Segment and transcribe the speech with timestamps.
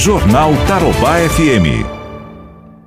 [0.00, 1.99] Jornal Tarobá FM.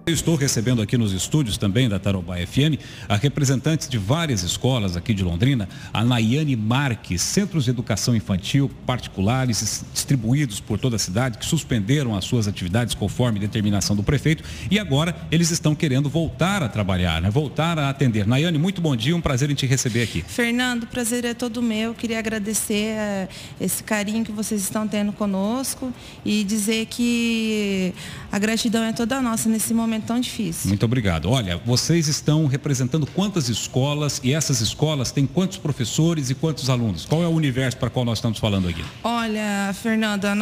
[0.06, 2.78] Estou recebendo aqui nos estúdios também da Tarobá FM
[3.08, 8.70] a representante de várias escolas aqui de Londrina, a Nayane Marques, centros de educação infantil
[8.86, 14.44] particulares distribuídos por toda a cidade que suspenderam as suas atividades conforme determinação do prefeito
[14.70, 17.30] e agora eles estão querendo voltar a trabalhar, né?
[17.30, 18.28] voltar a atender.
[18.28, 20.22] Nayane, muito bom dia, um prazer em te receber aqui.
[20.28, 21.94] Fernando, o prazer é todo meu.
[21.94, 25.94] Queria agradecer uh, esse carinho que vocês estão tendo conosco
[26.26, 27.94] e dizer que
[28.30, 30.70] a gratidão é toda nossa nesse momento momento tão difícil.
[30.70, 31.30] Muito obrigado.
[31.30, 37.06] Olha, vocês estão representando quantas escolas e essas escolas têm quantos professores e quantos alunos?
[37.06, 38.84] Qual é o universo para qual nós estamos falando aqui?
[39.04, 40.34] Olha, Fernanda,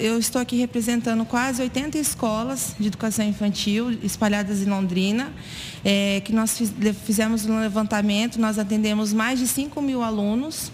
[0.00, 5.32] eu estou aqui representando quase 80 escolas de educação infantil espalhadas em Londrina,
[5.84, 6.60] é, que nós
[7.04, 10.70] fizemos um levantamento, nós atendemos mais de 5 mil alunos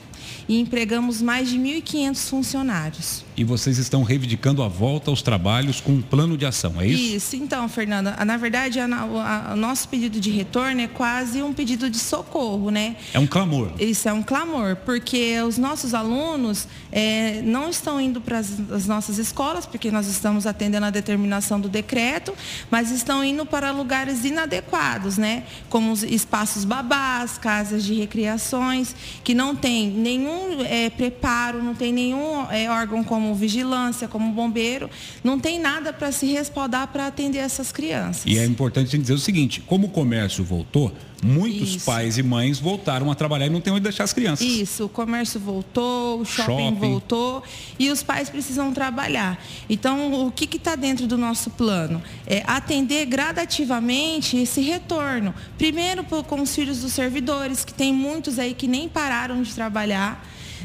[0.48, 3.24] e empregamos mais de 1.500 funcionários.
[3.36, 7.16] E vocês estão reivindicando a volta aos trabalhos com um plano de ação, é isso?
[7.16, 11.98] Isso, então, Fernanda, na verdade, o nosso pedido de retorno é quase um pedido de
[11.98, 12.96] socorro, né?
[13.14, 13.70] É um clamor.
[13.78, 19.18] Isso é um clamor, porque os nossos alunos é, não estão indo para as nossas
[19.18, 22.34] escolas, porque nós estamos atendendo a determinação do decreto,
[22.70, 25.44] mas estão indo para lugares inadequados, né?
[25.68, 31.74] Como os espaços babás, casas de recreações, que não tem nenhum nenhum é, preparo, não
[31.74, 34.90] tem nenhum é, órgão como vigilância, como bombeiro,
[35.22, 38.24] não tem nada para se respaldar para atender essas crianças.
[38.26, 41.86] E é importante dizer o seguinte, como o comércio voltou, muitos Isso.
[41.86, 44.46] pais e mães voltaram a trabalhar e não tem onde deixar as crianças.
[44.46, 46.74] Isso, o comércio voltou, o shopping, shopping.
[46.74, 47.42] voltou
[47.78, 49.42] e os pais precisam trabalhar.
[49.68, 52.02] Então, o que está dentro do nosso plano?
[52.26, 55.34] É atender gradativamente esse retorno.
[55.56, 60.07] Primeiro com os filhos dos servidores, que tem muitos aí que nem pararam de trabalhar.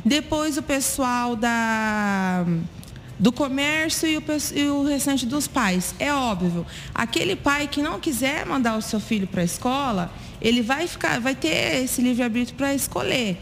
[0.05, 2.45] Depois o pessoal da
[3.19, 5.95] do comércio e o, e o, restante dos pais.
[5.99, 10.61] É óbvio, aquele pai que não quiser mandar o seu filho para a escola, ele
[10.61, 13.37] vai ficar, vai ter esse livre-arbítrio para escolher.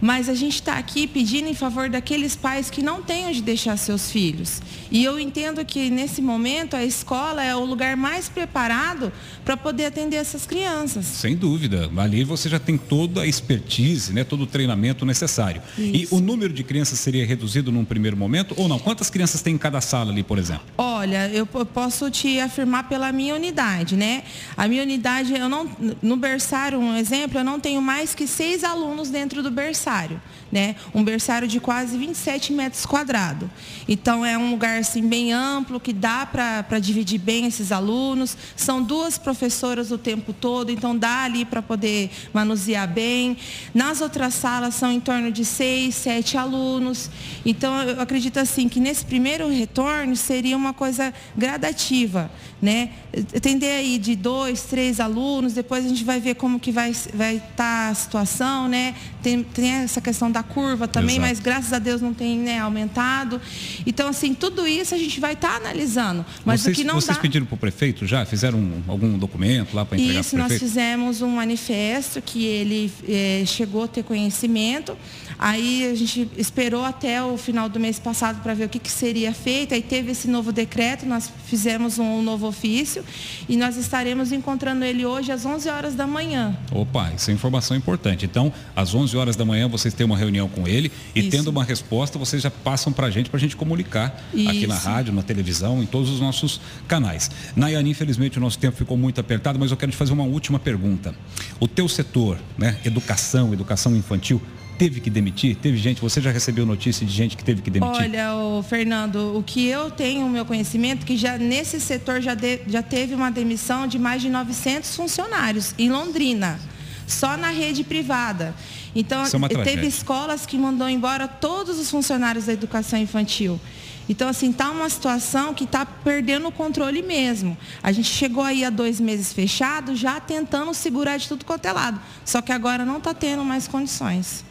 [0.00, 3.76] Mas a gente está aqui pedindo em favor daqueles pais que não têm onde deixar
[3.76, 4.60] seus filhos.
[4.90, 9.12] E eu entendo que nesse momento a escola é o lugar mais preparado
[9.44, 11.06] para poder atender essas crianças.
[11.06, 11.90] Sem dúvida.
[11.96, 15.62] Ali você já tem toda a expertise, né, todo o treinamento necessário.
[15.78, 15.82] Isso.
[15.94, 18.78] E o número de crianças seria reduzido num primeiro momento ou não?
[18.78, 20.62] Quantas crianças tem em cada sala ali, por exemplo?
[20.76, 24.22] Olha, eu posso te afirmar pela minha unidade, né?
[24.56, 25.68] A minha unidade, eu não,
[26.02, 30.20] no berçário, um exemplo, eu não tenho mais que seis alunos dentro do berçário berçário,
[30.50, 30.74] né?
[30.92, 33.48] Um berçário de quase 27 metros quadrados.
[33.86, 38.36] Então é um lugar assim bem amplo que dá para dividir bem esses alunos.
[38.56, 43.36] São duas professoras o tempo todo, então dá ali para poder manusear bem.
[43.72, 47.08] Nas outras salas são em torno de seis, sete alunos.
[47.44, 52.30] Então eu acredito assim que nesse primeiro retorno seria uma coisa gradativa,
[52.60, 52.90] né?
[53.34, 57.16] Atender aí de dois, três alunos, depois a gente vai ver como que vai estar
[57.16, 58.94] vai tá a situação, né?
[59.22, 61.28] Tem, tem essa questão da curva também, Exato.
[61.28, 63.40] mas graças a Deus não tem né, aumentado.
[63.86, 66.24] Então, assim, tudo isso a gente vai estar tá analisando.
[66.44, 67.22] Mas vocês, o que não vocês dá...
[67.22, 68.24] pediram para o prefeito já?
[68.24, 73.44] Fizeram um, algum documento lá para entregar Isso, nós fizemos um manifesto que ele eh,
[73.46, 74.96] chegou a ter conhecimento.
[75.38, 78.90] Aí a gente esperou até o final do mês passado para ver o que, que,
[78.90, 79.74] seria feito.
[79.74, 83.04] Aí teve esse novo decreto, nós fizemos um novo ofício
[83.48, 86.56] e nós estaremos encontrando ele hoje às 11 horas da manhã.
[86.72, 88.24] Opa, isso é informação importante.
[88.24, 91.30] Então, às 11 horas da manhã vocês têm uma reunião com ele e isso.
[91.30, 94.48] tendo uma resposta, vocês já passam para a gente, para a gente comunicar isso.
[94.48, 97.30] aqui na rádio, na televisão, em todos os nossos canais.
[97.54, 100.58] Nayane, infelizmente o nosso tempo ficou muito apertado, mas eu quero te fazer uma última
[100.58, 101.14] pergunta.
[101.60, 104.40] O teu setor, né, educação, educação infantil,
[104.76, 105.56] teve que demitir?
[105.56, 108.02] Teve gente, você já recebeu notícia de gente que teve que demitir?
[108.02, 112.34] Olha, o Fernando, o que eu tenho o meu conhecimento que já nesse setor já,
[112.34, 116.58] de, já teve uma demissão de mais de 900 funcionários em Londrina,
[117.06, 118.54] só na rede privada.
[118.94, 123.60] Então, é teve escolas que mandou embora todos os funcionários da educação infantil.
[124.08, 127.56] Então, assim, está uma situação que está perdendo o controle mesmo.
[127.82, 131.72] A gente chegou aí há dois meses fechado, já tentando segurar de tudo quanto é
[131.72, 132.00] lado.
[132.24, 134.44] Só que agora não está tendo mais condições.